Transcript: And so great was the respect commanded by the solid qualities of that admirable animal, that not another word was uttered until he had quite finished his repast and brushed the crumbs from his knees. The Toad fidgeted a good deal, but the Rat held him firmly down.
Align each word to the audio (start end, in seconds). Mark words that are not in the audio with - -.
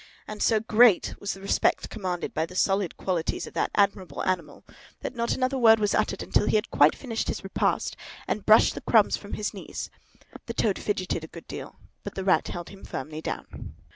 And 0.27 0.41
so 0.41 0.59
great 0.59 1.13
was 1.19 1.35
the 1.35 1.41
respect 1.41 1.91
commanded 1.91 2.33
by 2.33 2.47
the 2.47 2.55
solid 2.55 2.97
qualities 2.97 3.45
of 3.45 3.53
that 3.53 3.69
admirable 3.75 4.23
animal, 4.23 4.63
that 5.01 5.13
not 5.13 5.33
another 5.35 5.59
word 5.59 5.77
was 5.79 5.93
uttered 5.93 6.23
until 6.23 6.47
he 6.47 6.55
had 6.55 6.71
quite 6.71 6.95
finished 6.95 7.27
his 7.27 7.43
repast 7.43 7.95
and 8.27 8.43
brushed 8.43 8.73
the 8.73 8.81
crumbs 8.81 9.15
from 9.15 9.33
his 9.33 9.53
knees. 9.53 9.91
The 10.47 10.55
Toad 10.55 10.79
fidgeted 10.79 11.23
a 11.23 11.27
good 11.27 11.47
deal, 11.47 11.75
but 12.01 12.15
the 12.15 12.23
Rat 12.23 12.47
held 12.47 12.69
him 12.69 12.83
firmly 12.83 13.21
down. 13.21 13.75